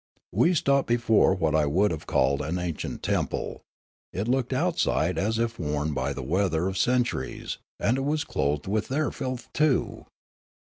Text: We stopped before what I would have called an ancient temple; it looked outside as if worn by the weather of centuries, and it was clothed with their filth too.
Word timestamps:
We 0.31 0.55
stopped 0.55 0.87
before 0.87 1.35
what 1.35 1.53
I 1.53 1.67
would 1.67 1.91
have 1.91 2.07
called 2.07 2.41
an 2.41 2.57
ancient 2.57 3.03
temple; 3.03 3.61
it 4.11 4.27
looked 4.27 4.51
outside 4.51 5.19
as 5.19 5.37
if 5.37 5.59
worn 5.59 5.93
by 5.93 6.11
the 6.11 6.23
weather 6.23 6.67
of 6.67 6.75
centuries, 6.75 7.59
and 7.79 7.99
it 7.99 8.03
was 8.03 8.23
clothed 8.23 8.65
with 8.65 8.87
their 8.87 9.11
filth 9.11 9.53
too. 9.53 10.07